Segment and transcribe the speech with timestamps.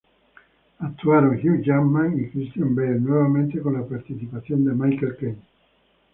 [0.79, 5.41] Actuaron Hugh Jackman y Christian Bale, nuevamente con la participación de Michael Caine.